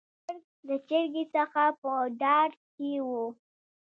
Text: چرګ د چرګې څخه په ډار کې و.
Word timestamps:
چرګ 0.25 0.39
د 0.67 0.69
چرګې 0.87 1.23
څخه 1.35 1.63
په 1.81 1.91
ډار 2.21 2.49
کې 2.75 2.91
و. 3.07 3.09